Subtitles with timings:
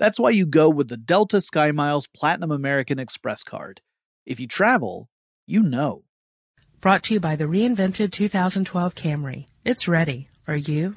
[0.00, 3.82] That's why you go with the Delta SkyMiles Platinum American Express card.
[4.24, 5.10] If you travel,
[5.46, 6.04] you know.
[6.80, 9.44] Brought to you by the reinvented 2012 Camry.
[9.62, 10.30] It's ready.
[10.48, 10.96] Are you?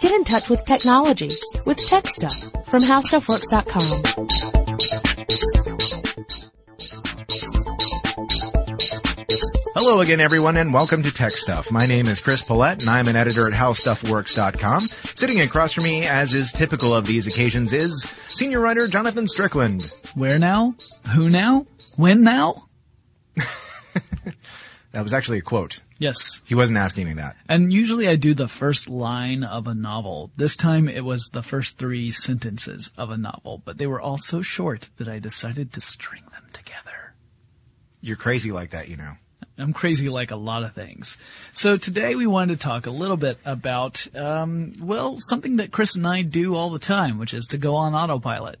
[0.00, 1.30] Get in touch with technology
[1.66, 4.69] with Tech Stuff from HowStuffWorks.com.
[9.90, 11.72] Hello again, everyone, and welcome to Tech Stuff.
[11.72, 14.82] My name is Chris Pollette, and I'm an editor at HowStuffWorks.com.
[14.82, 19.92] Sitting across from me, as is typical of these occasions, is senior writer Jonathan Strickland.
[20.14, 20.76] Where now?
[21.12, 21.66] Who now?
[21.96, 22.68] When now?
[24.92, 25.80] That was actually a quote.
[25.98, 26.40] Yes.
[26.46, 27.34] He wasn't asking me that.
[27.48, 30.30] And usually I do the first line of a novel.
[30.36, 34.18] This time it was the first three sentences of a novel, but they were all
[34.18, 37.14] so short that I decided to string them together.
[38.00, 39.14] You're crazy like that, you know.
[39.60, 41.16] I'm crazy like a lot of things.
[41.52, 45.96] So today we wanted to talk a little bit about, um, well, something that Chris
[45.96, 48.58] and I do all the time, which is to go on autopilot.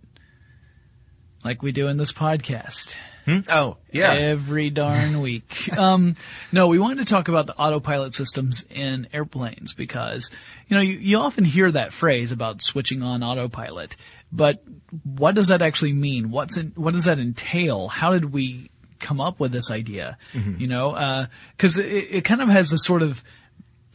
[1.44, 2.96] Like we do in this podcast.
[3.24, 3.40] Hmm?
[3.48, 4.12] Oh, yeah.
[4.12, 5.70] Every darn week.
[5.78, 6.16] um,
[6.52, 10.30] no, we wanted to talk about the autopilot systems in airplanes because,
[10.68, 13.96] you know, you, you often hear that phrase about switching on autopilot,
[14.32, 14.62] but
[15.04, 16.30] what does that actually mean?
[16.30, 17.88] What's in, what does that entail?
[17.88, 18.69] How did we
[19.00, 20.18] come up with this idea?
[20.58, 21.26] You know, uh,
[21.58, 23.22] cause it, it kind of has this sort of,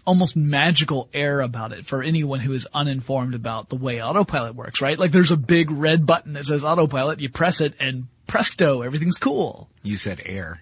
[0.05, 4.79] almost magical air about it for anyone who is uninformed about the way autopilot works,
[4.79, 4.99] right?
[4.99, 9.17] Like there's a big red button that says autopilot, you press it and presto, everything's
[9.17, 9.67] cool.
[9.81, 10.61] You said air.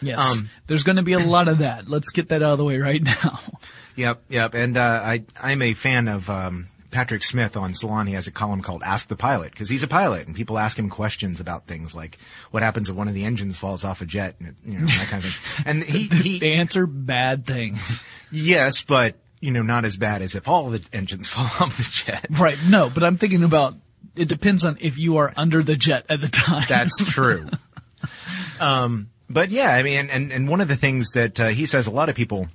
[0.00, 0.18] Yes.
[0.18, 1.90] Um, there's going to be a lot of that.
[1.90, 3.40] Let's get that out of the way right now.
[3.96, 4.54] Yep, yep.
[4.54, 8.06] And uh, I, I'm a fan of um, Patrick Smith on Salon.
[8.06, 10.78] He has a column called "Ask the Pilot" because he's a pilot, and people ask
[10.78, 12.18] him questions about things like
[12.50, 14.86] what happens if one of the engines falls off a jet, and it, you know
[14.86, 15.64] that kind of thing.
[15.66, 18.04] And he, he they answer bad things.
[18.30, 21.88] yes, but you know not as bad as if all the engines fall off the
[22.12, 22.26] jet.
[22.30, 22.58] right.
[22.68, 23.74] No, but I'm thinking about
[24.16, 26.66] it depends on if you are under the jet at the time.
[26.68, 27.48] That's true.
[28.60, 31.86] um, but yeah, I mean, and, and one of the things that uh, he says
[31.86, 32.48] a lot of people,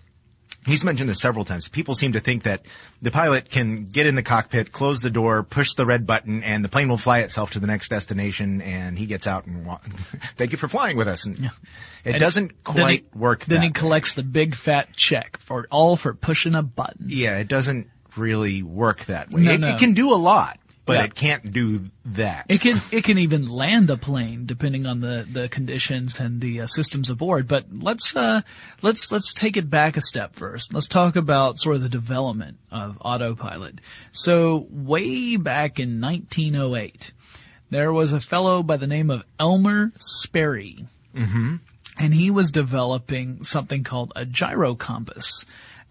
[0.65, 1.67] he's mentioned this several times.
[1.67, 2.65] People seem to think that
[3.01, 6.63] the pilot can get in the cockpit, close the door, push the red button, and
[6.65, 9.77] the plane will fly itself to the next destination, and he gets out and wa-
[9.83, 11.25] thank you for flying with us.
[11.25, 11.51] And it
[12.05, 13.45] And doesn't then quite he- work.
[13.45, 13.73] Then that he way.
[13.73, 17.05] collects the big fat check for all for pushing a button.
[17.09, 17.87] Yeah, it doesn't
[18.17, 19.41] really work that way.
[19.43, 19.67] No, it, no.
[19.69, 20.57] it can do a lot.
[20.85, 21.03] But Yeah.
[21.05, 22.45] it can't do that.
[22.47, 26.61] It can it can even land a plane depending on the, the conditions and the
[26.61, 27.47] uh, systems aboard.
[27.47, 28.41] But let's uh,
[28.81, 30.73] let's let's take it back a step first.
[30.73, 33.81] Let's talk about sort of the development of autopilot.
[34.11, 37.11] So way back in 1908,
[37.71, 40.85] there was a fellow by the name of Elmer Sperry,
[41.97, 45.45] and he was developing something called a gyro compass.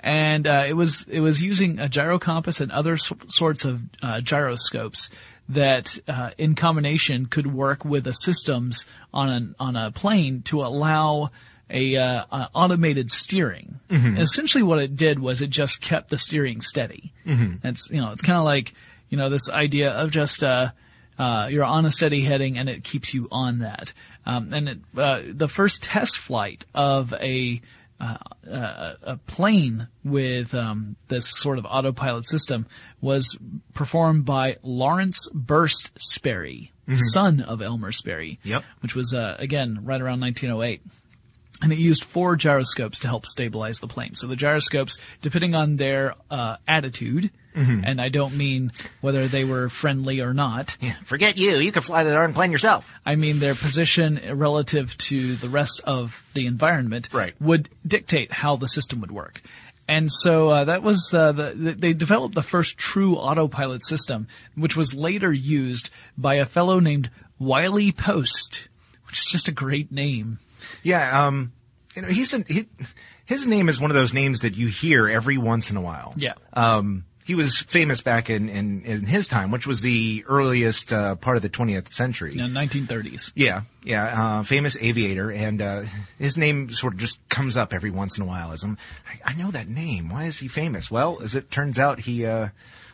[0.04, 3.80] And uh, it was it was using a gyro compass and other s- sorts of
[4.02, 5.08] uh, gyroscopes
[5.48, 8.84] that, uh, in combination, could work with the systems
[9.14, 11.30] on an on a plane to allow
[11.70, 12.24] a, uh,
[12.54, 13.80] automated steering.
[13.88, 17.12] And essentially, what it did was it just kept the steering steady.
[17.64, 18.74] It's you know it's kind of like
[19.08, 20.72] you know this idea of just uh,
[21.18, 23.94] uh, you're on a steady heading and it keeps you on that.
[24.26, 27.62] Um, and it, uh, the first test flight of a
[28.00, 32.66] uh, a, a plane with um, this sort of autopilot system
[33.00, 33.36] was
[33.72, 36.72] performed by Lawrence Burst Sperry,
[37.12, 38.38] son of Elmer Sperry.
[38.42, 38.64] Yep.
[38.80, 40.82] Which was uh, again right around 1908
[41.64, 44.14] and it used four gyroscopes to help stabilize the plane.
[44.14, 49.68] So the gyroscopes, depending on their uh, attitude, and I don't mean whether they were
[49.68, 51.52] friendly or not, Yeah, forget you.
[51.58, 52.92] You can fly the darn plane yourself.
[53.06, 57.34] I mean their position relative to the rest of the environment Right.
[57.40, 59.40] would dictate how the system would work.
[59.86, 64.26] And so uh, that was uh, the they developed the first true autopilot system,
[64.56, 68.68] which was later used by a fellow named Wiley Post,
[69.06, 70.38] which is just a great name.
[70.82, 71.52] Yeah, um,
[71.94, 72.68] you know, he's an, he,
[73.24, 76.12] his name is one of those names that you hear every once in a while.
[76.16, 76.34] Yeah.
[76.52, 81.14] Um, he was famous back in, in, in his time, which was the earliest uh,
[81.14, 82.34] part of the 20th century.
[82.34, 83.32] You know, 1930s.
[83.34, 85.82] Yeah, yeah, uh, famous aviator, and uh,
[86.18, 88.76] his name sort of just comes up every once in a while as him.
[89.08, 90.10] I, I know that name.
[90.10, 90.90] Why is he famous?
[90.90, 92.48] Well, as it turns out, he uh,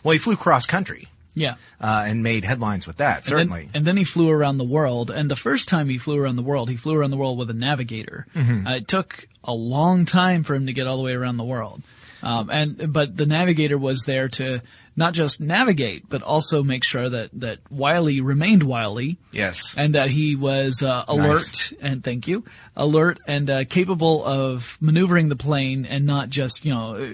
[0.04, 1.54] well, he flew cross country Yeah.
[1.80, 3.18] uh, and made headlines with that.
[3.18, 3.60] And Certainly.
[3.66, 5.10] then, and then he flew around the world.
[5.10, 7.50] And the first time he flew around the world, he flew around the world with
[7.50, 8.26] a navigator.
[8.34, 11.44] Uh, it took a long time for him to get all the way around the
[11.44, 11.82] world.
[12.22, 14.60] Um, and but the navigator was there to
[15.00, 19.18] not just navigate, but also make sure that that Wiley remained Wiley.
[19.32, 19.74] Yes.
[19.76, 22.44] and that he was uh, alert and thank you,
[22.76, 26.94] alert and uh, capable of maneuvering the plane and not just you know.
[26.94, 27.10] uh,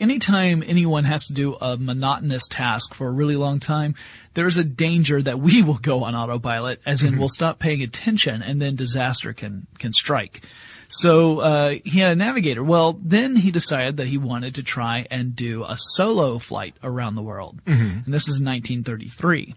[0.00, 3.96] Anytime anyone has to do a monotonous task for a really long time,
[4.34, 8.40] there's a danger that we will go on autopilot, as in we'll stop paying attention,
[8.42, 10.42] and then disaster can can strike.
[10.88, 12.64] So uh, he had a navigator.
[12.64, 17.14] Well, then he decided that he wanted to try and do a solo flight around
[17.14, 17.60] the world,
[18.04, 19.54] and this is 1933.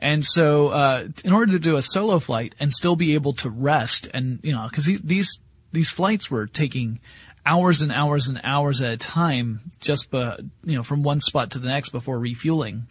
[0.00, 3.50] And so, uh, in order to do a solo flight and still be able to
[3.50, 5.38] rest, and you know, because these
[5.70, 6.98] these flights were taking
[7.46, 11.52] hours and hours and hours at a time, just uh, you know, from one spot
[11.52, 12.88] to the next before refueling,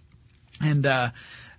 [0.62, 1.10] and uh,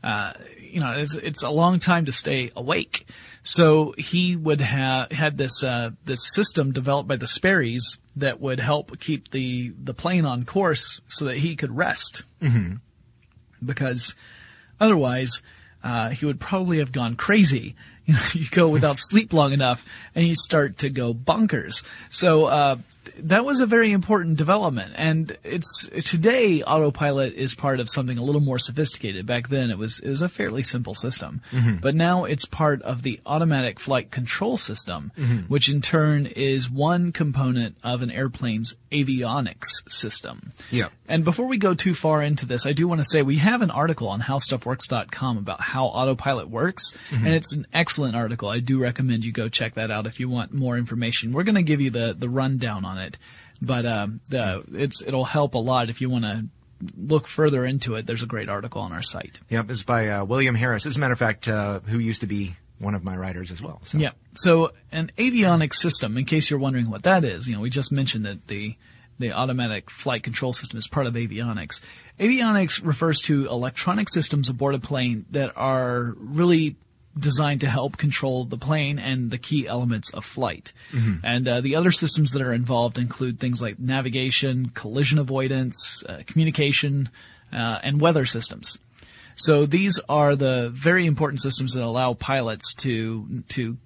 [0.02, 3.06] uh, you know, it's it's a long time to stay awake.
[3.42, 8.60] So he would have had this uh, this system developed by the Sperrys that would
[8.60, 12.22] help keep the the plane on course so that he could rest.
[12.40, 12.76] Mm-hmm.
[13.64, 14.14] Because
[14.80, 15.42] otherwise,
[15.82, 17.74] uh, he would probably have gone crazy.
[18.04, 21.84] You know, you go without sleep long enough, and you start to go bonkers.
[22.10, 22.76] So uh,
[23.18, 28.22] that was a very important development, and it's today autopilot is part of something a
[28.22, 29.26] little more sophisticated.
[29.26, 31.76] Back then, it was it was a fairly simple system, mm-hmm.
[31.76, 35.40] but now it's part of the automatic flight control system, mm-hmm.
[35.48, 40.50] which in turn is one component of an airplane's avionics system.
[40.70, 40.88] Yeah.
[41.08, 43.62] And before we go too far into this, I do want to say we have
[43.62, 47.26] an article on howstuffworks.com about how autopilot works, mm-hmm.
[47.26, 48.48] and it's an excellent article.
[48.48, 51.32] I do recommend you go check that out if you want more information.
[51.32, 53.18] We're going to give you the the rundown on it,
[53.60, 56.44] but um, the it's it'll help a lot if you want to
[56.96, 58.06] look further into it.
[58.06, 59.40] There's a great article on our site.
[59.48, 60.86] Yep, it's by uh, William Harris.
[60.86, 63.62] As a matter of fact, uh, who used to be one of my writers as
[63.62, 63.80] well.
[63.84, 63.98] So.
[63.98, 64.10] Yeah.
[64.34, 67.92] So an avionics system, in case you're wondering what that is, you know, we just
[67.92, 68.76] mentioned that the
[69.18, 71.80] the automatic flight control system is part of avionics.
[72.18, 76.76] Avionics refers to electronic systems aboard a plane that are really
[77.18, 80.72] designed to help control the plane and the key elements of flight.
[81.22, 86.22] And uh, the other systems that are involved include things like navigation, collision avoidance, uh,
[86.26, 87.10] communication,
[87.52, 88.78] uh, and weather systems.
[89.34, 93.76] So these are the very important systems that allow pilots to to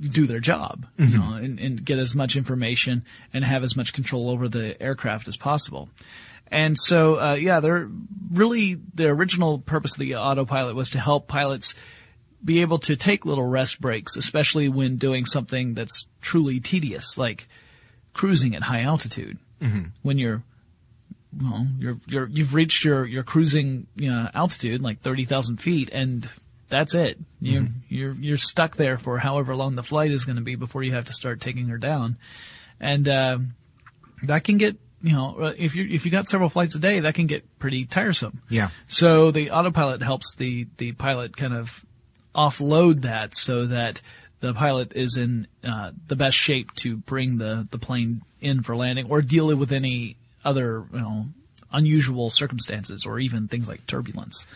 [0.00, 3.92] do their job, you know, and, and get as much information and have as much
[3.92, 5.90] control over the aircraft as possible.
[6.50, 7.88] And so, uh, yeah, they're
[8.32, 11.74] really the original purpose of the autopilot was to help pilots
[12.44, 17.48] be able to take little rest breaks, especially when doing something that's truly tedious, like
[18.12, 19.38] cruising at high altitude.
[20.02, 20.42] When you're
[21.40, 25.90] well, you're you're you've reached your your cruising you know, altitude like thirty thousand feet,
[25.92, 26.28] and
[26.68, 27.18] that's it.
[27.40, 27.72] You Mm-hmm.
[27.88, 30.92] you're you're stuck there for however long the flight is going to be before you
[30.92, 32.16] have to start taking her down,
[32.80, 33.54] and um
[34.22, 37.00] that can get you know uh, if you if you got several flights a day,
[37.00, 38.42] that can get pretty tiresome.
[38.48, 38.68] Yeah.
[38.88, 41.84] So the autopilot helps the the pilot kind of
[42.36, 44.00] offload that so that
[44.40, 48.76] the pilot is in uh, the best shape to bring the the plane in for
[48.76, 51.26] landing or deal with any other you know
[51.72, 54.46] unusual circumstances or even things like turbulence.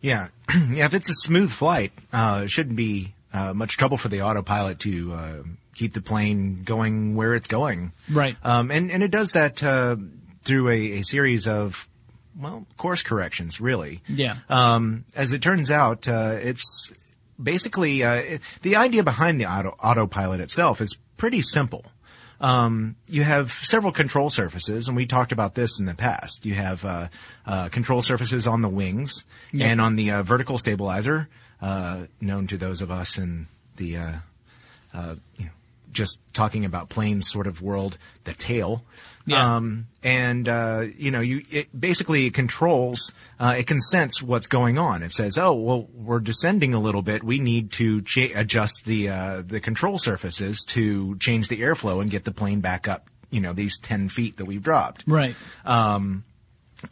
[0.00, 0.28] Yeah,
[0.70, 0.86] yeah.
[0.86, 4.78] If it's a smooth flight, uh, it shouldn't be uh, much trouble for the autopilot
[4.80, 5.42] to uh,
[5.74, 7.92] keep the plane going where it's going.
[8.10, 8.36] Right.
[8.44, 9.96] Um, and and it does that uh,
[10.44, 11.88] through a, a series of
[12.38, 14.00] well course corrections, really.
[14.08, 14.36] Yeah.
[14.48, 16.92] Um, as it turns out, uh, it's
[17.42, 21.84] basically uh, the idea behind the auto, autopilot itself is pretty simple.
[22.40, 26.44] Um, you have several control surfaces, and we talked about this in the past.
[26.44, 27.08] You have uh,
[27.46, 29.68] uh, control surfaces on the wings Yeah.
[29.68, 31.28] and on the uh, vertical stabilizer,
[31.62, 34.12] uh, known to those of us in the uh,
[34.92, 35.50] uh, you know,
[35.94, 38.84] just talking about planes sort of world, the tail.
[39.26, 39.56] Yeah.
[39.56, 44.76] Um, and, uh, you know, you, it basically controls, uh, it can sense what's going
[44.76, 45.02] on.
[45.02, 47.24] It says, oh, well, we're descending a little bit.
[47.24, 52.10] We need to cha- adjust the, uh, the control surfaces to change the airflow and
[52.10, 55.04] get the plane back up, you know, these 10 feet that we've dropped.
[55.06, 55.34] Right.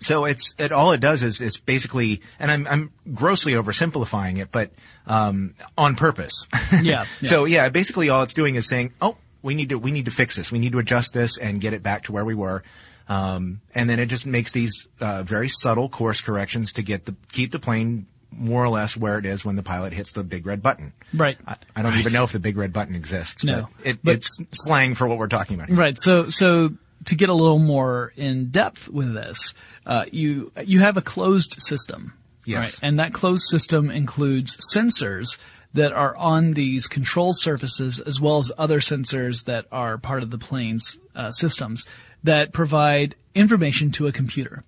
[0.00, 4.50] So it's it all it does is is basically, and I'm I'm grossly oversimplifying it,
[4.52, 4.70] but
[5.06, 6.46] um, on purpose.
[6.80, 10.04] Yeah, So yeah, basically all it's doing is saying, oh, we need to we need
[10.06, 12.34] to fix this, we need to adjust this and get it back to where we
[12.34, 12.62] were.
[13.08, 17.14] Um, and then it just makes these uh, very subtle course corrections to get the
[17.32, 20.46] keep the plane more or less where it is when the pilot hits the big
[20.46, 20.92] red button.
[21.12, 21.36] Right.
[21.46, 23.44] I, I don't even know if the big red button exists.
[23.44, 23.68] No.
[23.76, 25.68] but, it, But- it's slang for what we're talking about.
[25.68, 25.76] Here.
[25.76, 25.98] Right.
[25.98, 26.72] So, so
[27.06, 29.54] to get a little more in depth with this,
[29.86, 32.14] uh, you you have a closed system.
[32.44, 32.64] Yes.
[32.64, 32.88] Right?
[32.88, 35.38] And that closed system includes sensors
[35.74, 40.30] that are on these control surfaces as well as other sensors that are part of
[40.30, 41.86] the plane's uh, systems
[42.24, 44.64] that provide information to a computer.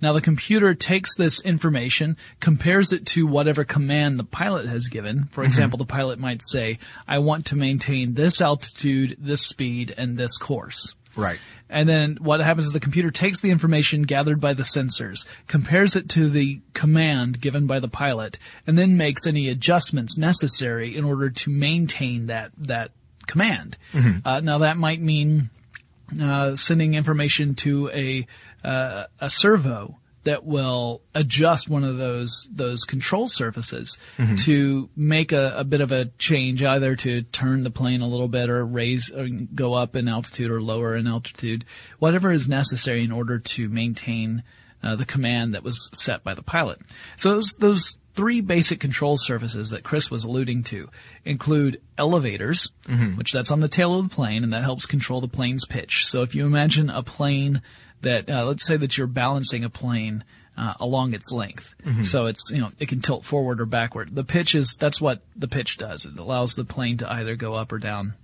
[0.00, 5.24] Now the computer takes this information, compares it to whatever command the pilot has given.
[5.32, 10.16] For example, the pilot might say, I want to maintain this altitude, this speed, and
[10.16, 10.94] this course.
[11.16, 11.38] Right.
[11.70, 15.94] And then what happens is the computer takes the information gathered by the sensors, compares
[15.94, 21.04] it to the command given by the pilot, and then makes any adjustments necessary in
[21.04, 22.90] order to maintain that that
[23.26, 23.78] command.
[24.24, 25.48] Uh, now that might mean
[26.20, 28.26] uh, sending information to a
[28.64, 33.96] uh, a servo that will adjust one of those those control surfaces
[34.38, 38.28] to make a, a bit of a change, either to turn the plane a little
[38.28, 41.64] bit or raise or go up in altitude or lower in altitude,
[41.98, 44.42] whatever is necessary in order to maintain
[44.82, 46.78] uh, the command that was set by the pilot.
[47.16, 50.90] So those those three basic control surfaces that Chris was alluding to
[51.24, 52.70] include elevators,
[53.16, 56.06] which that's on the tail of the plane, and that helps control the plane's pitch.
[56.06, 57.62] So if you imagine a plane
[58.02, 60.24] that, uh, let's say that you're balancing a plane
[60.56, 64.14] uh, along its length, so it's you know it can tilt forward or backward.
[64.14, 66.04] The pitch is that's what the pitch does.
[66.04, 68.14] It allows the plane to either go up or down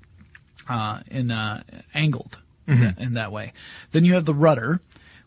[0.68, 1.62] uh, in uh,
[1.95, 3.52] angled in, that, in that way.
[3.92, 4.80] Then you have the rudder,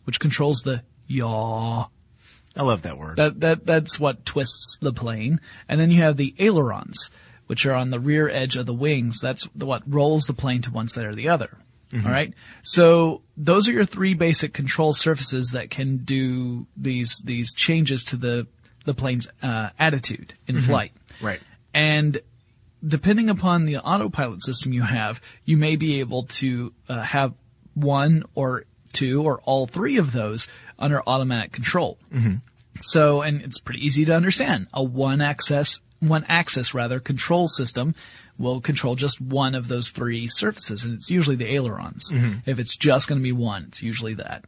[0.04, 1.86] which controls the yaw
[2.56, 3.16] I love that word.
[3.16, 5.40] that that that's what twists the plane.
[5.68, 7.10] And then you have the ailerons,
[7.46, 9.18] which are on the rear edge of the wings.
[9.20, 11.58] That's what rolls the plane to one side or the other.
[11.92, 12.34] All right.
[12.62, 18.16] So those are your three basic control surfaces that can do these these changes to
[18.16, 18.46] the
[18.84, 20.92] the plane's uh, attitude in flight.
[21.20, 21.40] right.
[21.74, 22.20] And
[22.86, 27.34] depending upon the autopilot system you have, you may be able to uh, have
[27.74, 31.98] one or two or all three of those under automatic control.
[32.82, 34.68] So, and it's pretty easy to understand.
[34.72, 37.94] A one access, one axis rather, control system
[38.40, 42.10] will control just one of those three surfaces, and it's usually the ailerons.
[42.46, 44.44] If it's just going to be one, it's usually that.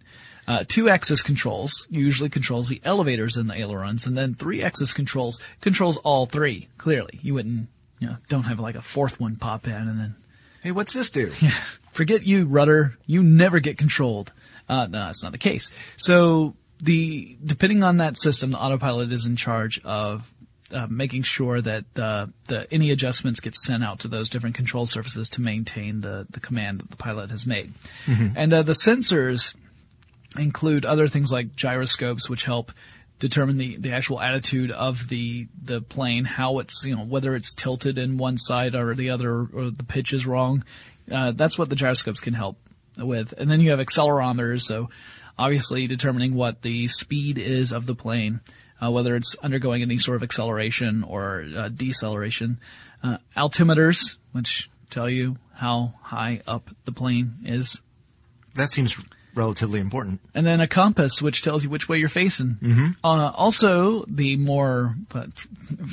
[0.49, 4.93] Uh, two axis controls usually controls the elevators and the ailerons, and then three axis
[4.93, 6.69] controls controls all three.
[6.79, 7.69] Clearly, you wouldn't,
[8.01, 10.17] you know, don't have like a fourth one pop in and then
[10.63, 11.33] Hey, what's this do?
[11.41, 11.51] Yeah,
[11.91, 12.97] forget you, rudder.
[13.05, 14.33] You never get controlled.
[14.69, 15.73] Uh, no, that's not the case.
[15.97, 20.32] So the depending on that system, the autopilot is in charge of
[20.73, 24.87] uh, making sure that uh, the any adjustments get sent out to those different control
[24.87, 27.73] surfaces to maintain the the command that the pilot has made.
[28.37, 29.55] And uh, the sensors
[30.39, 32.73] include other things like gyroscopes, which help
[33.19, 37.55] determine the, the actual attitude of the the plane, how it's you know whether it's
[37.55, 40.65] tilted in one side or the other, or the pitch is wrong.
[41.11, 42.59] Uh, that's what the gyroscopes can help
[42.99, 43.33] with.
[43.37, 44.91] And then you have accelerometers, so
[45.39, 48.41] obviously determining what the speed is of the plane,
[48.83, 52.59] uh, whether it's undergoing any sort of acceleration or uh, deceleration.
[53.03, 57.81] Uh, altimeters, which tell you how high up the plane is.
[58.55, 58.97] That seems
[59.35, 60.21] relatively important.
[60.35, 62.59] And then a compass, which tells you which way you're facing.
[62.61, 62.87] Mm-hmm.
[63.03, 64.95] Uh, also, the more,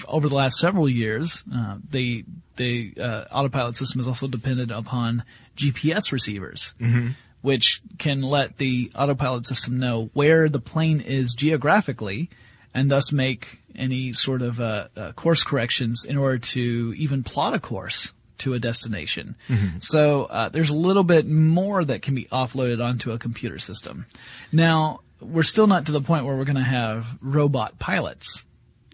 [0.08, 2.26] over the last several years, uh, the
[2.58, 5.24] the uh, autopilot system is also dependent upon
[5.56, 7.10] GPS receivers, Mm-hmm.
[7.42, 12.30] which can let the autopilot system know where the plane is geographically,
[12.74, 17.54] and thus make any sort of uh, uh, course corrections in order to even plot
[17.54, 19.36] a course to a destination.
[19.80, 24.06] So uh, there's a little bit more that can be offloaded onto a computer system.
[24.52, 28.46] Now we're still not to the point where we're going to have robot pilots.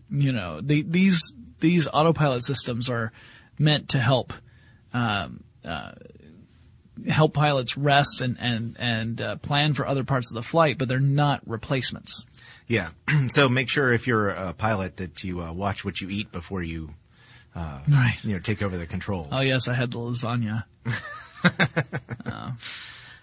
[0.09, 3.11] You know, the, these these autopilot systems are
[3.57, 4.33] meant to help
[4.93, 5.91] um, uh,
[7.07, 10.87] help pilots rest and and and uh, plan for other parts of the flight, but
[10.87, 12.25] they're not replacements.
[12.67, 12.89] Yeah.
[13.27, 16.63] so make sure if you're a pilot that you uh, watch what you eat before
[16.63, 16.93] you,
[17.55, 18.17] Right.
[18.23, 19.27] you know, take over the controls.
[19.31, 20.63] Oh yes, I had the lasagna.
[22.25, 22.51] Uh,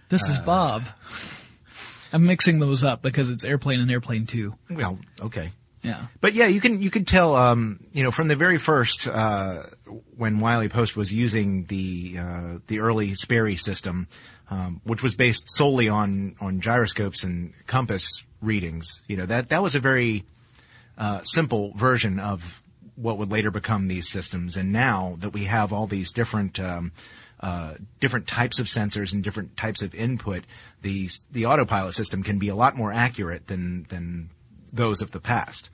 [0.09, 0.85] this is Bob.
[2.13, 4.55] I'm mixing those up because it's airplane and airplane two.
[4.71, 5.51] Well, okay.
[5.83, 6.07] Yeah.
[6.21, 9.65] But yeah, you can you could tell um, you know from the very first uh,
[10.17, 14.07] when Wiley Post was using the uh, the early Sperry system,
[14.53, 19.03] um, which was based solely on on gyroscopes and compass readings.
[19.09, 20.25] You know that that was a very
[20.99, 22.63] uh, simple version of
[22.97, 24.57] what would later become these systems.
[24.57, 26.93] And now that we have all these different um,
[27.41, 30.45] uh, different types of sensors and different types of input,
[30.83, 34.29] the the autopilot system can be a lot more accurate than than
[34.71, 35.71] those of the past.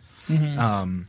[0.58, 1.08] Um,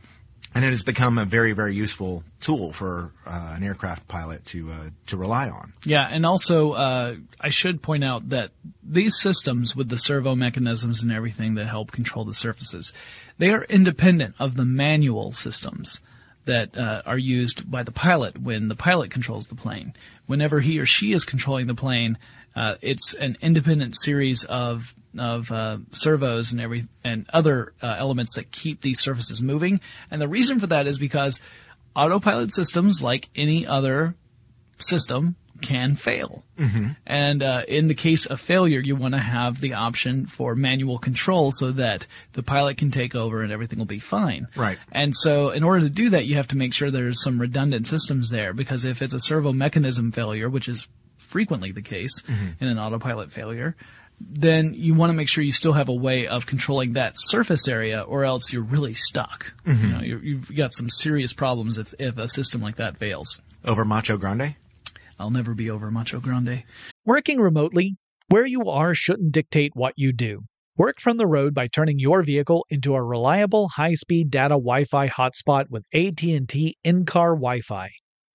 [0.54, 4.70] and it has become a very very useful tool for uh, an aircraft pilot to
[4.70, 5.72] uh, to rely on.
[5.84, 8.50] Yeah, and also uh, I should point out that
[8.82, 12.92] these systems with the servo mechanisms and everything that help control the surfaces,
[13.38, 16.00] they are independent of the manual systems
[16.46, 19.92] that uh, are used by the pilot when the pilot controls the plane.
[20.26, 22.18] Whenever he or she is controlling the plane,
[22.56, 28.34] uh, it's an independent series of of uh, servos and every and other uh, elements
[28.34, 29.80] that keep these surfaces moving.
[30.10, 31.40] And the reason for that is because
[31.96, 34.14] autopilot systems, like any other
[34.78, 36.42] system can fail.
[37.06, 40.98] And uh, in the case of failure, you want to have the option for manual
[40.98, 44.48] control so that the pilot can take over and everything will be fine.
[44.56, 44.78] Right.
[44.92, 47.86] And so, in order to do that, you have to make sure there's some redundant
[47.86, 52.22] systems there because if it's a servo mechanism failure, which is frequently the case
[52.60, 53.76] in an autopilot failure,
[54.20, 57.66] then you want to make sure you still have a way of controlling that surface
[57.66, 59.54] area, or else you're really stuck.
[59.64, 59.90] You mm-hmm.
[59.90, 63.40] know, you're, you've got some serious problems if, if a system like that fails.
[63.64, 64.56] Over Macho Grande.
[65.18, 66.64] I'll never be over Macho Grande.
[67.04, 67.96] Working remotely,
[68.28, 70.42] where you are shouldn't dictate what you do.
[70.76, 75.68] Work from the road by turning your vehicle into a reliable high-speed data Wi-Fi hotspot
[75.68, 77.90] with AT&T in-car Wi-Fi.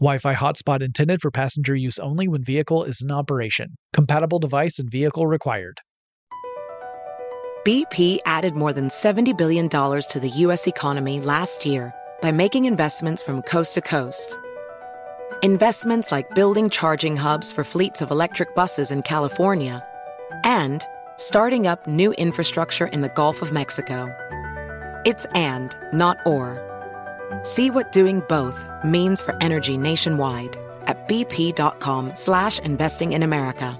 [0.00, 3.76] Wi-Fi hotspot intended for passenger use only when vehicle is in operation.
[3.92, 5.80] Compatible device and vehicle required.
[7.64, 10.66] BP added more than $70 billion to the U.S.
[10.66, 14.36] economy last year by making investments from coast to coast.
[15.42, 19.82] Investments like building charging hubs for fleets of electric buses in California
[20.42, 20.84] and
[21.16, 24.12] starting up new infrastructure in the Gulf of Mexico.
[25.06, 26.73] It's and, not or.
[27.42, 30.56] See what doing both means for energy nationwide
[30.86, 33.78] at bp.com slash investing in America.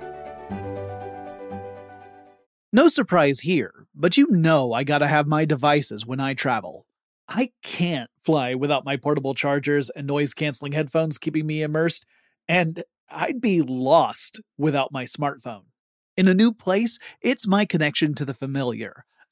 [2.72, 6.87] No surprise here, but you know I gotta have my devices when I travel.
[7.28, 12.04] I can't fly without my portable chargers and noise canceling headphones keeping me immersed,
[12.48, 15.66] and I'd be lost without my smartphone.
[16.16, 19.04] In a new place, it's my connection to the familiar.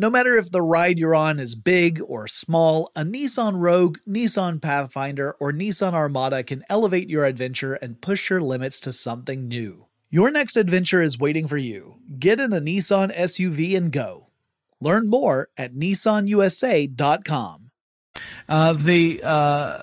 [0.00, 4.62] No matter if the ride you're on is big or small, a Nissan Rogue, Nissan
[4.62, 9.86] Pathfinder, or Nissan Armada can elevate your adventure and push your limits to something new.
[10.08, 11.96] Your next adventure is waiting for you.
[12.16, 14.28] Get in a Nissan SUV and go.
[14.80, 17.70] Learn more at nissanusa.com.
[18.48, 19.82] Uh, the uh,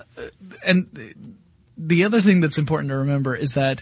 [0.66, 1.36] and
[1.78, 3.82] the other thing that's important to remember is that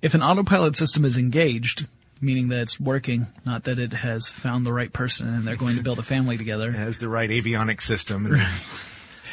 [0.00, 1.86] if an autopilot system is engaged,
[2.20, 5.76] meaning that it's working, not that it has found the right person and they're going
[5.76, 6.68] to build a family together.
[6.68, 8.26] It has the right avionics system.
[8.26, 8.46] And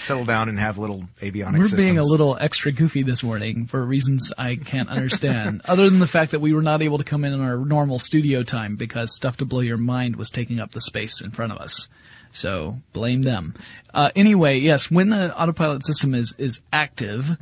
[0.01, 1.83] settle down and have little avionics We're systems.
[1.83, 6.07] being a little extra goofy this morning for reasons I can't understand, other than the
[6.07, 9.13] fact that we were not able to come in in our normal studio time because
[9.13, 11.89] Stuff to Blow Your Mind was taking up the space in front of us.
[12.31, 13.55] So blame them.
[13.93, 17.37] Uh, anyway, yes, when the autopilot system is, is active,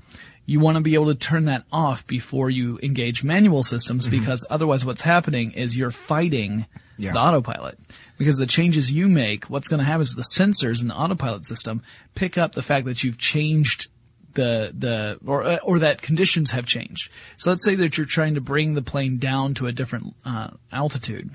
[0.46, 4.20] you want to be able to turn that off before you engage manual systems Mm-hmm.
[4.20, 6.66] because otherwise what's happening is you're fighting
[6.98, 7.14] Yeah.
[7.14, 7.78] the autopilot.
[8.18, 11.46] Because the changes you make, what's going to happen is the sensors in the autopilot
[11.46, 11.82] system
[12.14, 13.88] pick up the fact that you've changed
[14.36, 17.10] the the or uh, or that conditions have changed.
[17.38, 20.50] So let's say that you're trying to bring the plane down to a different uh,
[20.72, 21.30] altitude,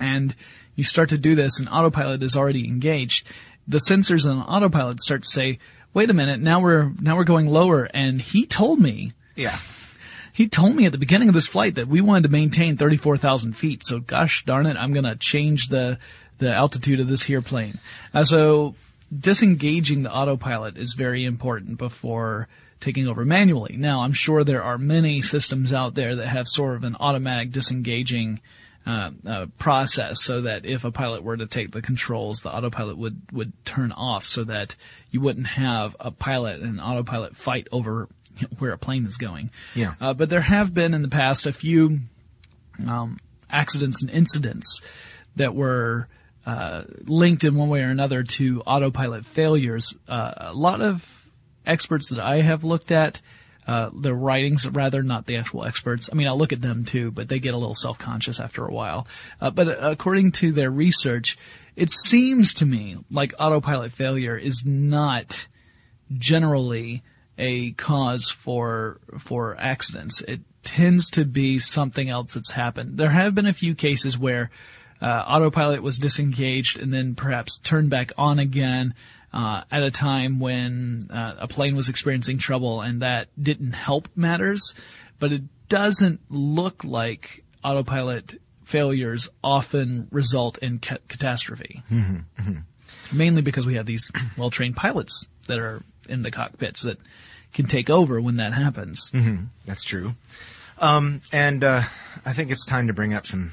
[0.00, 0.34] and
[0.74, 3.26] you start to do this, and autopilot is already engaged.
[3.68, 5.58] The sensors on autopilot start to say,
[5.96, 9.56] "Wait a minute, now we're now we're going lower." And he told me yeah.
[10.30, 13.54] he told me at the beginning of this flight that we wanted to maintain 34,000
[13.54, 13.82] feet.
[13.82, 15.98] So gosh darn it, I'm going to change the,
[16.36, 17.78] the altitude of this here plane.
[18.12, 18.74] Uh, so
[19.18, 22.46] disengaging the autopilot is very important before
[22.78, 23.76] taking over manually.
[23.78, 27.50] Now, I'm sure there are many systems out there that have sort of an automatic
[27.50, 28.40] disengaging
[28.86, 32.96] uh, uh, process so that if a pilot were to take the controls, the autopilot
[32.96, 34.76] would, would turn off so that
[35.10, 38.08] you wouldn't have a pilot and autopilot fight over
[38.58, 39.50] where a plane is going.
[39.74, 39.94] Yeah.
[40.00, 42.00] Uh, but there have been in the past a few
[42.86, 43.18] um,
[43.50, 44.80] accidents and incidents
[45.36, 46.08] that were
[46.44, 49.94] uh, linked in one way or another to autopilot failures.
[50.08, 51.28] Uh, a lot of
[51.66, 53.20] experts that I have looked at,
[53.66, 56.08] uh, their writings rather, not the actual experts.
[56.10, 58.72] I mean, I look at them too, but they get a little self-conscious after a
[58.72, 59.06] while.
[59.40, 61.36] Uh, but according to their research,
[61.74, 65.48] it seems to me like autopilot failure is not
[66.16, 67.02] generally
[67.38, 70.22] a cause for for accidents.
[70.22, 72.98] It tends to be something else that's happened.
[72.98, 74.50] There have been a few cases where
[75.02, 78.94] uh, autopilot was disengaged and then perhaps turned back on again
[79.32, 84.08] uh, at a time when uh, a plane was experiencing trouble, and that didn't help
[84.16, 84.74] matters.
[85.18, 91.82] But it doesn't look like autopilot failures often result in ca- catastrophe
[93.12, 96.98] mainly because we have these well-trained pilots that are in the cockpits that
[97.52, 99.10] can take over when that happens.
[99.64, 100.14] That's true.
[100.78, 101.82] Um, and uh,
[102.24, 103.52] I think it's time to bring up some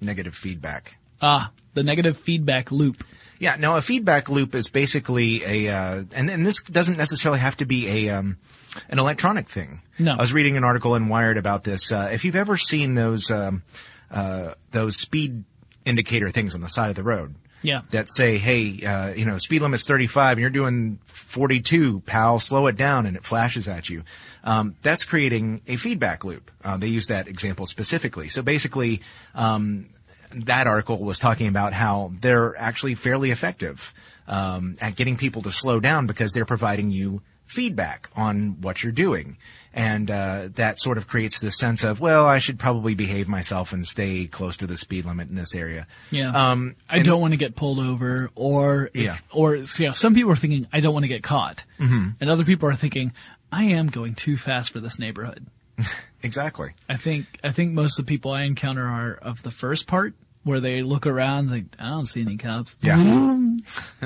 [0.00, 0.96] negative feedback.
[1.20, 3.04] Ah, the negative feedback loop.
[3.44, 7.56] Yeah, Now, a feedback loop is basically a, uh, and, and this doesn't necessarily have
[7.58, 8.38] to be a, um,
[8.88, 9.82] an electronic thing.
[9.98, 10.12] No.
[10.12, 11.92] I was reading an article in Wired about this.
[11.92, 13.62] Uh, if you've ever seen those, um,
[14.10, 15.44] uh, those speed
[15.84, 17.34] indicator things on the side of the road.
[17.60, 17.82] Yeah.
[17.90, 22.66] That say, hey, uh, you know, speed limit's 35 and you're doing 42, pal, slow
[22.66, 24.04] it down and it flashes at you.
[24.42, 26.50] Um, that's creating a feedback loop.
[26.62, 28.28] Uh, they use that example specifically.
[28.28, 29.00] So basically,
[29.34, 29.88] um,
[30.46, 33.92] that article was talking about how they're actually fairly effective
[34.26, 38.92] um, at getting people to slow down because they're providing you feedback on what you're
[38.92, 39.36] doing.
[39.76, 43.72] And uh, that sort of creates this sense of, well, I should probably behave myself
[43.72, 45.88] and stay close to the speed limit in this area.
[46.12, 46.30] Yeah.
[46.30, 49.16] Um, I don't want to get pulled over, or if, Yeah.
[49.32, 49.92] or so, yeah.
[49.92, 52.10] Some people are thinking I don't want to get caught, mm-hmm.
[52.20, 53.12] and other people are thinking
[53.50, 55.46] I am going too fast for this neighborhood.
[56.22, 56.70] Exactly.
[56.88, 60.14] I think I think most of the people I encounter are of the first part,
[60.44, 62.76] where they look around like I don't see any cops.
[62.80, 62.96] Yeah.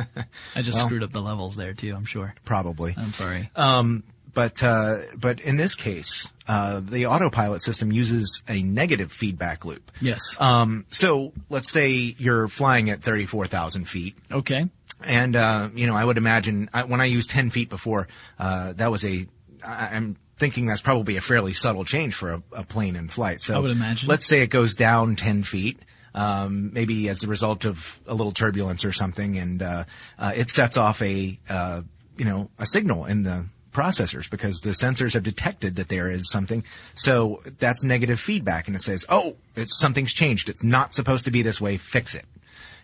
[0.55, 0.87] I just Well.
[0.87, 1.95] screwed up the levels there too.
[1.95, 2.35] I'm sure.
[2.45, 2.95] Probably.
[2.97, 3.51] I'm sorry.
[3.57, 9.65] Um, but uh, but in this case, uh, the autopilot system uses a negative feedback
[9.65, 9.91] loop.
[10.01, 10.37] yes.
[10.41, 14.17] Um, so let's say you're flying at thirty four thousand feet.
[14.31, 14.69] okay.
[15.01, 18.73] And, uh, you know, I would imagine I, when I used 10 feet before, uh,
[18.73, 19.29] that was a,
[19.65, 23.41] I, I'm thinking that's probably a fairly subtle change for a, a plane in flight.
[23.41, 24.09] So I would imagine.
[24.09, 25.79] let's say it goes down 10 feet.
[26.15, 29.85] Um, maybe as a result of a little turbulence or something, and uh,
[30.19, 31.83] uh, it sets off a uh,
[32.17, 36.31] you know a signal in the processors because the sensors have detected that there is
[36.31, 36.65] something.
[36.95, 40.49] So that's negative feedback, and it says, "Oh, it's something's changed.
[40.49, 41.77] It's not supposed to be this way.
[41.77, 42.25] Fix it."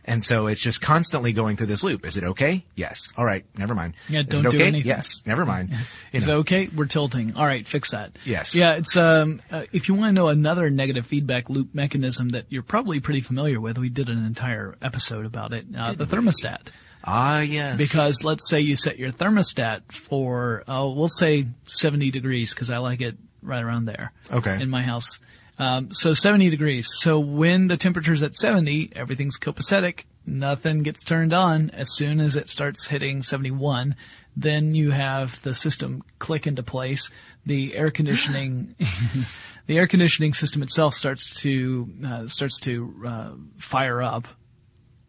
[0.04, 2.04] And so it's just constantly going through this loop.
[2.04, 2.64] Is it okay?
[2.74, 3.12] Yes.
[3.16, 3.44] All right.
[3.56, 3.94] Never mind.
[4.08, 4.82] Yeah, don't do anything.
[4.84, 5.22] Yes.
[5.24, 5.70] Never mind.
[5.70, 5.76] You
[6.12, 6.34] Is know.
[6.34, 6.68] it okay?
[6.74, 7.36] We're tilting.
[7.36, 8.18] All right, fix that.
[8.24, 8.54] Yes.
[8.54, 9.40] Yeah, it's um.
[9.50, 13.22] Uh, if you want to know another negative feedback loop mechanism that you're probably pretty
[13.22, 15.66] familiar with, we did an entire episode about it.
[15.76, 16.68] Uh, the thermostat.
[17.04, 17.76] Ah, yes.
[17.76, 22.78] Because let's say you set your thermostat for, uh, we'll say 70 degrees because I
[22.78, 24.12] like it right around there.
[24.32, 24.60] Okay.
[24.60, 25.18] In my house.
[25.58, 26.88] Um, so 70 degrees.
[26.96, 30.04] So when the temperature's at 70, everything's copacetic.
[30.26, 31.70] Nothing gets turned on.
[31.70, 33.94] As soon as it starts hitting 71,
[34.36, 37.10] then you have the system click into place.
[37.46, 38.74] The air conditioning,
[39.66, 44.26] the air conditioning system itself starts to, uh, starts to, uh, fire up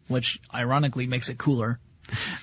[0.08, 1.78] which ironically makes it cooler.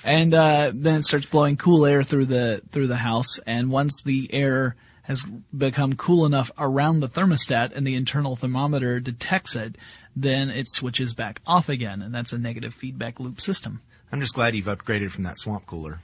[0.03, 3.39] And uh, then it starts blowing cool air through the through the house.
[3.45, 5.23] And once the air has
[5.55, 9.75] become cool enough around the thermostat and the internal thermometer detects it,
[10.15, 13.81] then it switches back off again, and that's a negative feedback loop system.
[14.11, 15.99] I'm just glad you've upgraded from that swamp cooler.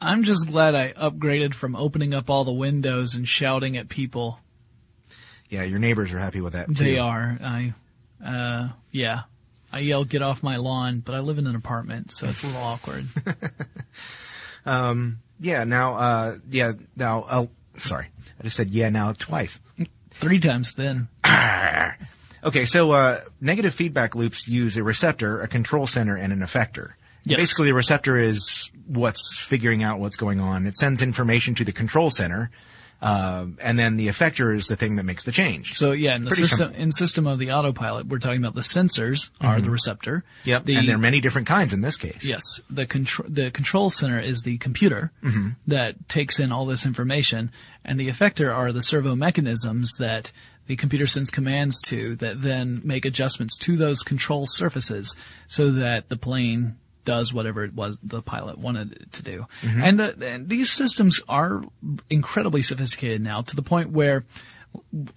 [0.00, 4.40] I'm just glad I upgraded from opening up all the windows and shouting at people.
[5.48, 6.66] Yeah, your neighbors are happy with that.
[6.66, 6.74] Too.
[6.74, 7.38] They are.
[7.42, 7.74] I,
[8.24, 9.22] uh, yeah.
[9.72, 12.46] I yell, get off my lawn, but I live in an apartment, so it's a
[12.46, 13.06] little awkward.
[15.40, 15.64] Yeah.
[15.64, 15.94] Now.
[15.94, 16.38] Uh.
[16.50, 16.72] Yeah.
[16.96, 17.24] Now.
[17.30, 17.50] Oh.
[17.78, 18.06] Sorry.
[18.38, 18.90] I just said yeah.
[18.90, 19.60] Now twice.
[20.10, 21.08] Three times then.
[22.44, 26.92] Okay, so uh, negative feedback loops use a receptor, a control center, and an effector.
[27.24, 27.40] Yes.
[27.40, 30.64] Basically, the receptor is what's figuring out what's going on.
[30.64, 32.52] It sends information to the control center,
[33.02, 35.74] uh, and then the effector is the thing that makes the change.
[35.74, 36.82] So yeah, in the Pretty system simple.
[36.82, 40.24] in system of the autopilot, we're talking about the sensors are the receptor.
[40.44, 42.24] yep, The, and there are many different kinds in this case.
[42.24, 45.12] yes, the control the control center is the computer
[45.66, 47.50] that takes in all this information,
[47.84, 50.32] and the effector are the servo mechanisms that
[50.66, 55.14] the computer sends commands to that then make adjustments to those control surfaces
[55.46, 59.46] so that the plane does whatever it was the pilot wanted it to do.
[59.62, 61.62] And, uh, and these systems are
[62.10, 64.26] incredibly sophisticated now to the point where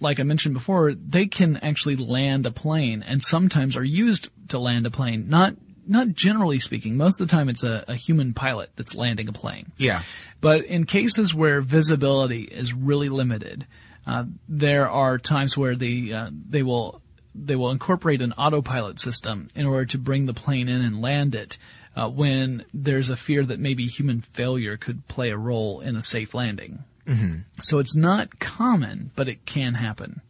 [0.00, 4.58] like I mentioned before, they can actually land a plane and sometimes are used to
[4.58, 5.28] land a plane.
[5.28, 5.54] Not,
[5.86, 6.96] not generally speaking.
[6.96, 9.72] Most of the time it's a, a human pilot that's landing a plane.
[9.76, 10.02] Yeah.
[10.40, 13.66] But in cases where visibility is really limited,
[14.06, 17.02] uh, there are times where the uh, they will
[17.34, 21.34] they will incorporate an autopilot system in order to bring the plane in and land
[21.34, 21.58] it.
[21.96, 26.02] Uh, when there's a fear that maybe human failure could play a role in a
[26.02, 26.84] safe landing.
[27.04, 27.38] Mm-hmm.
[27.62, 30.20] So it's not common, but it can happen.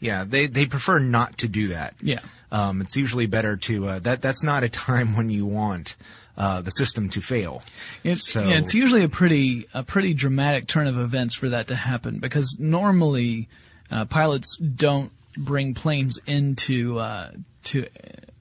[0.00, 1.94] Yeah, they they prefer not to do that.
[2.02, 2.20] Yeah.
[2.52, 4.20] Um, it's usually better to uh, that.
[4.20, 5.96] That's not a time when you want
[6.36, 7.62] uh, the system to fail.
[8.04, 11.68] It's, So- yeah, it's usually a pretty a pretty dramatic turn of events for that
[11.68, 13.48] to happen because normally
[13.90, 17.30] uh, pilots don't bring planes into uh,
[17.64, 17.86] to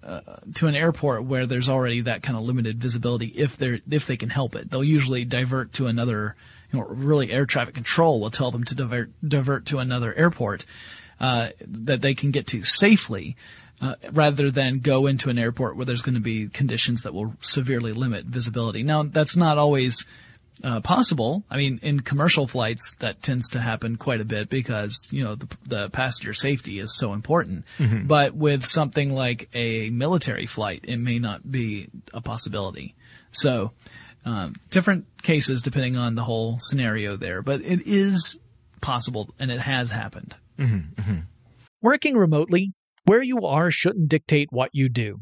[0.03, 0.21] uh,
[0.55, 4.17] to an airport where there's already that kind of limited visibility if they're if they
[4.17, 4.69] can help it.
[4.69, 6.35] They'll usually divert to another.
[6.71, 10.65] You know, really, air traffic control will tell them to divert divert to another airport
[11.19, 13.37] uh, that they can get to safely.
[13.79, 17.35] Uh, rather than go into an airport where there's going to be conditions that will
[17.41, 18.81] severely limit visibility.
[18.81, 20.03] Now, that's not always
[20.63, 21.43] uh, possible.
[21.49, 25.35] I mean, in commercial flights, that tends to happen quite a bit because you know
[25.35, 27.65] the, the passenger safety is so important.
[28.07, 32.95] But with something like a military flight, it may not be a possibility.
[33.31, 33.71] So,
[34.25, 37.41] um, different cases depending on the whole scenario there.
[37.41, 38.39] But it is
[38.81, 40.35] possible, and it has happened.
[41.81, 42.73] Working remotely,
[43.05, 45.21] where you are shouldn't dictate what you do.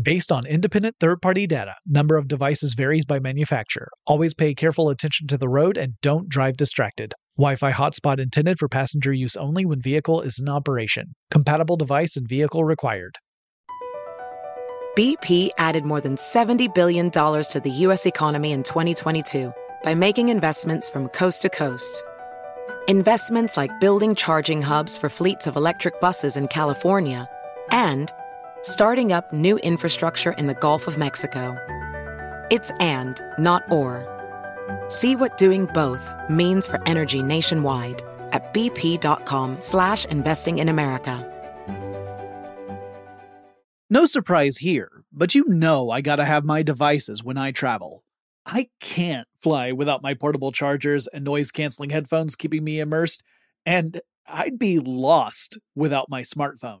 [0.00, 3.88] Based on independent third-party data, number of devices varies by manufacturer.
[4.06, 7.12] Always pay careful attention to the road and don't drive distracted.
[7.36, 11.14] Wi-Fi hotspot intended for passenger use only when vehicle is in operation.
[11.30, 13.18] Compatible device and vehicle required.
[14.96, 18.06] BP added more than $70 billion to the U.S.
[18.06, 19.52] economy in 2022
[19.82, 22.02] by making investments from coast to coast.
[22.88, 27.28] Investments like building charging hubs for fleets of electric buses in California
[27.70, 28.10] and
[28.62, 31.56] starting up new infrastructure in the Gulf of Mexico.
[32.50, 34.08] It's and, not or.
[34.88, 41.28] See what doing both means for energy nationwide at bp.com slash investing in America.
[43.90, 48.04] No surprise here, but you know I gotta have my devices when I travel.
[48.46, 53.22] I can't fly without my portable chargers and noise canceling headphones keeping me immersed,
[53.66, 56.80] and I'd be lost without my smartphone.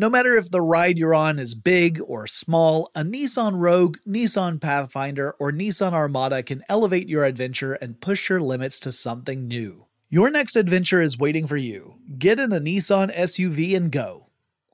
[0.00, 4.60] No matter if the ride you're on is big or small, a Nissan Rogue, Nissan
[4.60, 9.86] Pathfinder, or Nissan Armada can elevate your adventure and push your limits to something new.
[10.08, 11.96] Your next adventure is waiting for you.
[12.16, 14.28] Get in a Nissan SUV and go.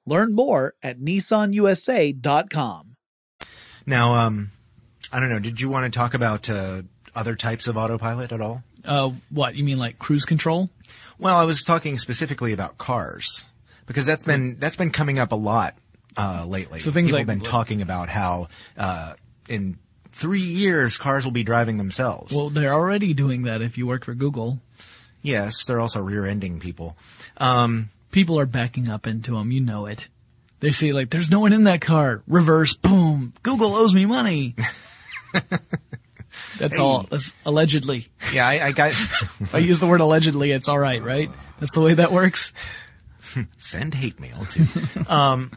[0.04, 2.96] Learn more at nissanusa.com.
[3.86, 4.50] Now, um,
[5.10, 5.38] I don't know.
[5.38, 6.82] Did you want to talk about uh,
[7.14, 8.62] other types of autopilot at all?
[8.84, 10.68] Uh, what you mean, like cruise control?
[11.18, 13.46] Well, I was talking specifically about cars
[13.86, 15.74] because that's been that's been coming up a lot
[16.16, 16.78] uh, lately.
[16.80, 19.14] So things People like- have been talking about how uh,
[19.48, 19.78] in
[20.10, 22.32] three years cars will be driving themselves.
[22.34, 23.62] Well, they're already doing that.
[23.62, 24.60] If you work for Google,
[25.22, 26.96] yes, they're also rear-ending people.
[27.36, 29.50] Um, people are backing up into them.
[29.50, 30.08] You know it.
[30.60, 33.34] They say like, "There's no one in that car." Reverse, boom.
[33.42, 34.54] Google owes me money.
[36.58, 37.02] That's all.
[37.10, 38.08] That's allegedly.
[38.32, 38.92] yeah, I, I got
[39.52, 41.28] I use the word allegedly, it's all right, right?
[41.60, 42.52] That's the way that works.
[43.58, 44.66] send hate mail too.
[45.08, 45.50] um,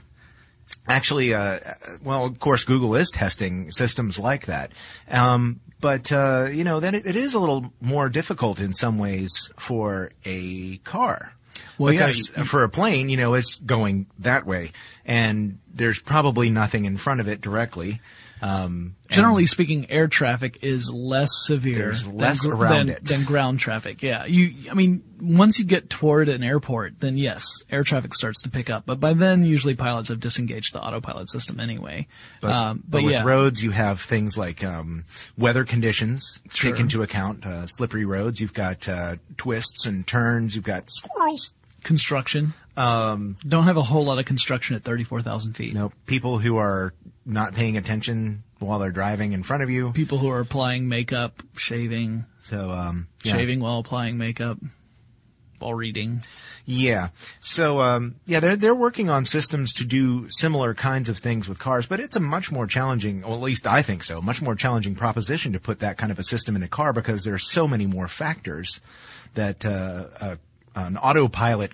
[0.88, 1.60] actually, uh,
[2.04, 4.72] well, of course, Google is testing systems like that.
[5.10, 8.98] Um, but uh, you know, then it, it is a little more difficult in some
[8.98, 11.34] ways for a car.
[11.78, 14.72] Well, because you- for a plane, you know, it's going that way,
[15.06, 18.00] and there's probably nothing in front of it directly.
[18.42, 23.06] Um, Generally speaking, air traffic is less severe There's than less gr- around than, it.
[23.06, 24.04] than ground traffic.
[24.04, 24.70] Yeah, you.
[24.70, 28.70] I mean, once you get toward an airport, then yes, air traffic starts to pick
[28.70, 28.84] up.
[28.86, 32.08] But by then, usually pilots have disengaged the autopilot system anyway.
[32.42, 35.06] But, um, but but with yeah, roads, you have things like um,
[35.38, 36.72] weather conditions Sure.
[36.72, 37.46] take into account.
[37.46, 38.42] Uh, slippery roads.
[38.42, 40.54] You've got uh, twists and turns.
[40.54, 41.54] You've got squirrels.
[41.84, 42.54] construction.
[42.76, 45.74] Um, Don't have a whole lot of construction at thirty-four thousand feet.
[45.74, 46.94] know, people who are
[47.28, 49.92] not paying attention while they're driving in front of you.
[49.92, 53.34] People who are applying makeup, shaving, So, um, yeah.
[53.34, 54.58] shaving while applying makeup,
[55.60, 56.22] while reading.
[56.66, 57.10] Yeah.
[57.40, 61.60] So, um, yeah, they're, they're working on systems to do similar kinds of things with
[61.60, 64.56] cars, but it's a much more challenging, or at least I think so, much more
[64.56, 67.40] challenging proposition to put that kind of a system in a car because there are
[67.40, 68.80] so many more factors
[69.36, 70.36] that, uh, uh,
[70.76, 71.72] an autopilot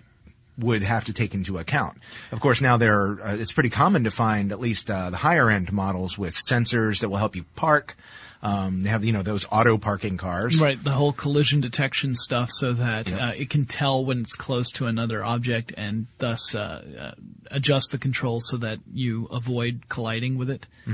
[0.57, 1.97] would have to take into account.
[2.31, 5.17] Of course, now there are, uh, it's pretty common to find at least uh, the
[5.17, 7.95] higher end models with sensors that will help you park.
[8.43, 10.59] Um, they have you know those auto parking cars.
[10.61, 13.21] Right, the whole collision detection stuff, so that Yep.
[13.21, 17.11] uh, it can tell when it's close to another object, and thus uh, uh,
[17.51, 20.67] adjust the controls so that you avoid colliding with it.
[20.85, 20.91] uh,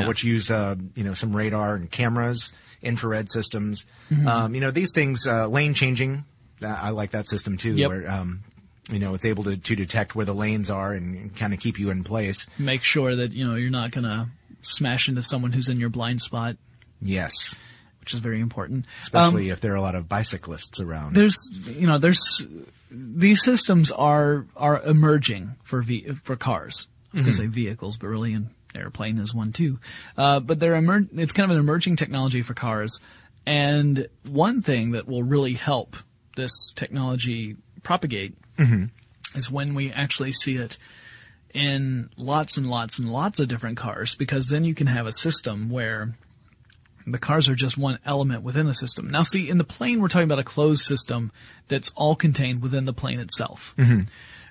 [0.00, 0.06] Yeah.
[0.06, 3.84] which use uh, you know some radar and cameras, infrared systems.
[4.12, 4.28] Mm-hmm.
[4.28, 6.24] Um, you know these things, uh, lane changing.
[6.64, 7.88] I like that system too, Yep.
[7.88, 8.40] where um,
[8.90, 11.78] you know it's able to, to detect where the lanes are and kind of keep
[11.78, 12.46] you in place.
[12.58, 14.28] Make sure that you know you're not going to
[14.62, 16.56] smash into someone who's in your blind spot,
[17.00, 17.58] Yes,
[18.00, 18.84] which is very important.
[18.86, 21.14] Um, especially if there are a lot of bicyclists around.
[21.14, 21.36] there's
[21.66, 22.46] you know there's
[22.90, 26.88] these systems are are emerging for v, for cars.
[27.12, 29.78] I was going to say vehicles, but really an airplane is one too.
[30.16, 33.00] Uh, but they're emer- it's kind of an emerging technology for cars.
[33.46, 35.96] And one thing that will really help
[36.36, 39.38] this technology propagate Mm-hmm.
[39.38, 40.76] is when we actually see it
[41.54, 45.12] in lots and lots and lots of different cars, because then you can have a
[45.12, 46.12] system where
[47.06, 49.08] the cars are just one element within a system.
[49.08, 51.32] Now, see, in the plane, we're talking about a closed system
[51.68, 53.74] that's all contained within the plane itself.
[53.78, 54.00] Mm-hmm.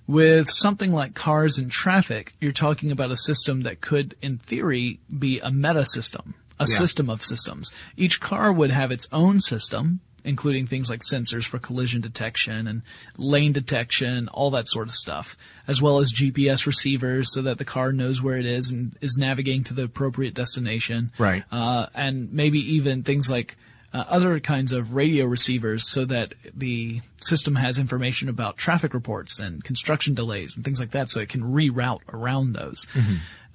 [0.08, 5.00] With something like cars and traffic, you're talking about a system that could, in theory,
[5.16, 6.78] be a meta system, a Yeah.
[6.78, 7.72] system of systems.
[7.96, 12.82] Each car would have its own system, including things like sensors for collision detection and
[13.18, 15.36] lane detection, all that sort of stuff,
[15.68, 19.16] as well as GPS receivers so that the car knows where it is and is
[19.18, 21.44] navigating to the appropriate destination Right.
[21.52, 23.56] uh, and maybe even things like
[23.94, 29.40] uh, other kinds of radio receivers so that the system has information about traffic reports
[29.40, 32.86] and construction delays and things like that so it can reroute around those.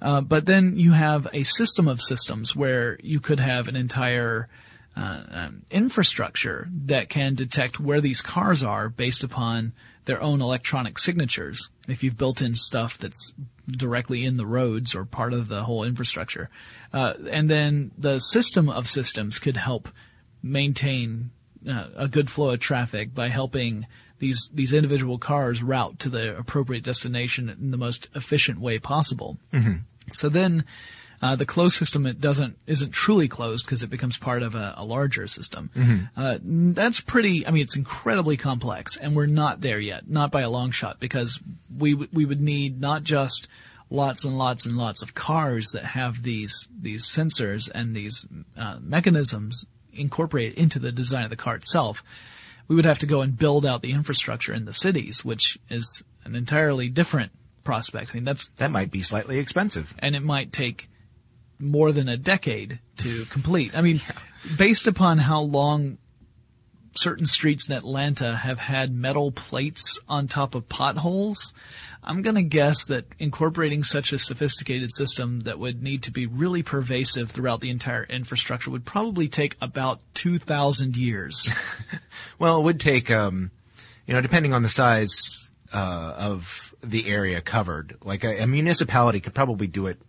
[0.01, 4.49] Uh, but then you have a system of systems where you could have an entire
[4.95, 9.73] uh, um, infrastructure that can detect where these cars are based upon
[10.05, 11.69] their own electronic signatures.
[11.87, 13.33] If you've built in stuff that's
[13.67, 16.49] directly in the roads or part of the whole infrastructure,
[16.91, 19.89] uh, and then the system of systems could help
[20.41, 21.31] maintain
[21.67, 23.87] uh, a good flow of traffic by helping
[24.19, 29.37] these these individual cars route to the appropriate destination in the most efficient way possible.
[30.11, 30.65] So then,
[31.23, 34.73] uh, the closed system it doesn't isn't truly closed because it becomes part of a,
[34.77, 35.69] a larger system.
[36.17, 37.47] Uh, that's pretty.
[37.47, 40.99] I mean, it's incredibly complex, and we're not there yet, not by a long shot,
[40.99, 41.39] because
[41.75, 43.47] we w- we would need not just
[43.89, 48.25] lots and lots and lots of cars that have these these sensors and these
[48.57, 52.03] uh, mechanisms incorporated into the design of the car itself.
[52.67, 56.03] We would have to go and build out the infrastructure in the cities, which is
[56.25, 57.31] an entirely different
[57.63, 58.11] prospect.
[58.11, 59.93] I mean, that's that might be slightly expensive.
[59.99, 60.89] and it might take
[61.63, 63.75] more than a decade to complete.
[63.75, 64.01] I mean,
[64.57, 65.97] based upon how long
[66.95, 71.53] certain streets in Atlanta have had metal plates on top of potholes,
[72.03, 76.25] I'm going to guess that incorporating such a sophisticated system that would need to be
[76.25, 81.49] really pervasive throughout the entire infrastructure would probably take about 2,000 years.
[82.39, 83.51] Well, it would take, um,
[84.05, 87.95] you know, depending on the size uh, of the area covered.
[88.03, 89.99] Like a, a municipality could probably do it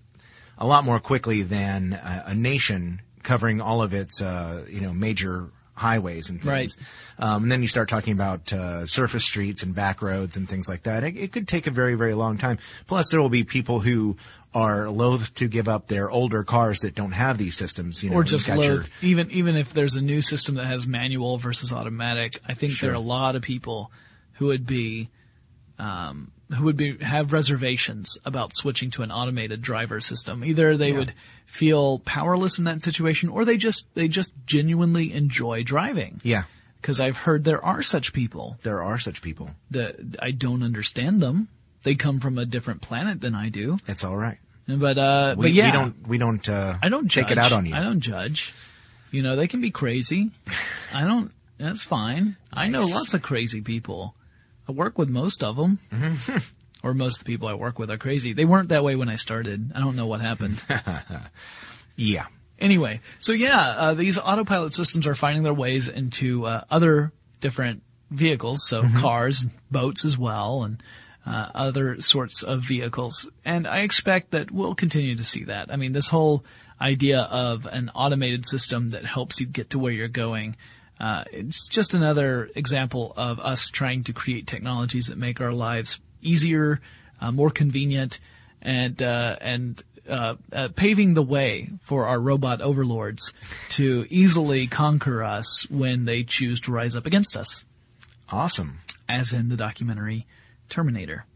[0.59, 4.93] a lot more quickly than a, a nation covering all of its, uh, you know,
[4.93, 6.77] major highways and things.
[7.19, 7.27] Right.
[7.27, 10.69] Um, and then you start talking about uh, surface streets and back roads and things
[10.69, 11.03] like that.
[11.03, 12.59] It, it could take a very, very long time.
[12.87, 14.17] Plus, there will be people who
[14.55, 18.05] are loath to give up their older cars that don't have these systems.
[18.05, 20.87] You know, or just got your- Even even if there's a new system that has
[20.87, 23.91] manual versus automatic, I think there are a lot of people
[24.35, 25.09] who would be
[25.81, 30.45] um, who would be have reservations about switching to an automated driver system.
[30.45, 30.99] Either they Yeah.
[30.99, 31.13] would
[31.47, 36.21] feel powerless in that situation, or they just they just genuinely enjoy driving.
[36.23, 36.45] yeah,
[36.81, 39.55] Because I've heard there are such people there are such people.
[39.71, 41.49] that I don't understand them.
[41.83, 43.79] They come from a different planet than I do.
[43.87, 44.39] It's all right.
[44.67, 47.33] But uh, We, but yeah, we don't we don't uh, I don't take judge.
[47.33, 47.75] it out on you.
[47.75, 48.55] I don't judge.
[49.11, 50.31] You know, they can be crazy.
[50.95, 51.31] I don't.
[51.59, 52.37] That's fine.
[52.53, 54.15] I know lots of crazy people.
[54.69, 55.79] I work with most of them.
[56.83, 58.33] or most of the people I work with are crazy.
[58.35, 59.73] They weren't that way when I started.
[59.75, 60.63] I don't know what happened.
[61.97, 62.27] Yeah.
[62.59, 67.83] anyway, so yeah, uh, these autopilot systems are finding their ways into uh, other different
[68.11, 70.83] vehicles, so cars, boats as well, and
[71.25, 73.31] uh, other sorts of vehicles.
[73.45, 75.73] And I expect that we'll continue to see that.
[75.73, 76.45] I mean, this whole
[76.81, 80.57] idea of an automated system that helps you get to where you're going.
[81.05, 86.01] Uh, it's just another example of us trying to create technologies that make our lives
[86.23, 86.81] easier,
[87.21, 88.21] uh, more convenient,
[88.63, 93.33] and uh, and uh, uh, paving the way for our robot overlords
[93.69, 97.65] to easily conquer us when they choose to rise up against us,
[98.31, 98.79] Awesome.
[99.07, 100.27] as in the documentary
[100.71, 101.27] Terminator.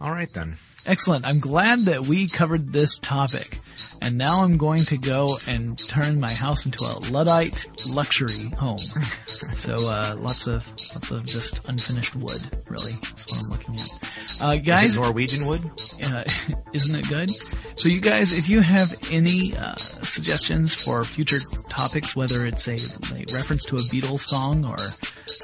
[0.00, 0.56] All right then.
[0.84, 1.24] Excellent.
[1.24, 3.58] I'm glad that we covered this topic.
[4.02, 8.78] And now I'm going to go and turn my house into a Luddite luxury home.
[9.56, 12.92] so, uh, lots of, lots of just unfinished wood, really.
[12.92, 14.05] That's what I'm looking at.
[14.40, 15.62] Uh, Is guys, it Norwegian wood?
[16.04, 16.24] uh,
[16.72, 17.30] isn't it good?
[17.78, 22.74] So you guys, if you have any uh, suggestions for future topics, whether it's a,
[23.14, 24.76] a reference to a Beatles song or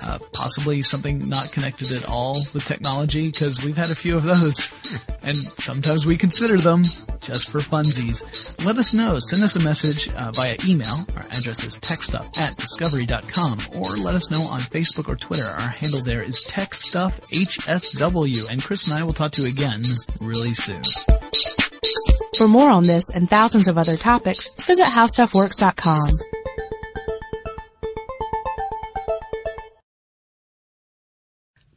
[0.04, 4.24] uh, possibly something not connected at all with technology, because we've had a few of
[4.24, 4.68] those,
[5.22, 6.84] and sometimes we consider them
[7.20, 8.24] just for funsies.
[8.64, 9.18] Let us know.
[9.20, 11.06] Send us a message uh, via email.
[11.16, 15.46] Our address is techstuff at discovery.com, or let us know on Facebook or Twitter.
[15.46, 19.84] Our handle there is techstuffhsw, and Chris and I will talk to you again
[20.20, 20.82] really soon.
[22.36, 26.41] For more on this and thousands of other topics, visit howstuffworks.com.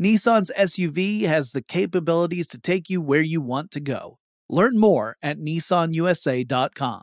[0.00, 4.18] Nissan's SUV has the capabilities to take you where you want to go.
[4.48, 7.02] Learn more at nissanusa.com.